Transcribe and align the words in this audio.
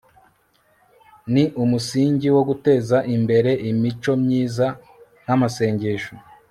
ni 1.33 1.43
umusingi 1.63 2.27
wo 2.35 2.41
guteza 2.49 2.97
imbere 3.15 3.51
imico 3.69 4.11
myiza 4.23 4.65
nk'amasengesho 5.23 6.13